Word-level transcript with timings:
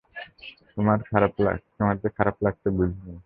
তোমার 0.75 0.97
যে 1.97 2.09
খারাপ 2.11 2.35
লাগছে, 2.43 2.67
বুঝিনি। 2.77 3.13